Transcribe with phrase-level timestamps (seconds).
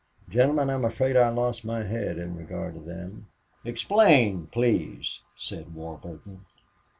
[0.31, 3.27] "Gentlemen, I'm afraid I lost my head in regard to them."
[3.63, 6.43] "Explain, please," said Warburton.